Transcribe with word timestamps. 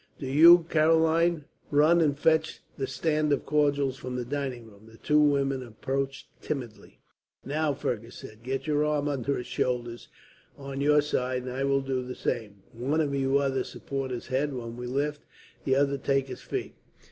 "Do 0.17 0.25
you, 0.25 0.65
Caroline, 0.67 1.45
run 1.69 2.01
and 2.01 2.17
fetch 2.17 2.61
the 2.75 2.87
stand 2.87 3.31
of 3.31 3.45
cordials 3.45 3.97
from 3.97 4.15
the 4.15 4.25
dining 4.25 4.65
room." 4.65 4.87
The 4.91 4.97
two 4.97 5.19
women 5.19 5.61
approached 5.61 6.25
timidly. 6.41 7.01
"Now," 7.45 7.75
Fergus 7.75 8.15
said, 8.15 8.41
"get 8.41 8.65
your 8.65 8.83
arm 8.83 9.07
under 9.07 9.37
his 9.37 9.45
shoulders, 9.45 10.07
on 10.57 10.81
your 10.81 11.01
side, 11.03 11.43
and 11.43 11.51
I 11.51 11.65
will 11.65 11.81
do 11.81 12.01
the 12.03 12.15
same. 12.15 12.63
One 12.71 12.99
of 12.99 13.13
you 13.13 13.37
others 13.37 13.69
support 13.69 14.09
his 14.09 14.25
head 14.25 14.55
when 14.55 14.75
we 14.75 14.87
lift, 14.87 15.21
the 15.65 15.75
other 15.75 15.99
take 15.99 16.29
his 16.29 16.41
feet." 16.41 16.73